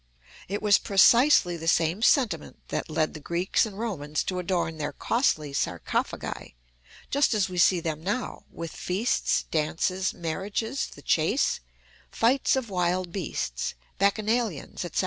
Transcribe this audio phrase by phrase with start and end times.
[0.47, 4.93] It was precisely the same sentiment that led the Greeks and Romans to adorn their
[4.93, 6.55] costly sarcophagi,
[7.11, 11.59] just as we see them now, with feasts, dances, marriages, the chase,
[12.09, 14.89] fights of wild beasts, bacchanalians, &c.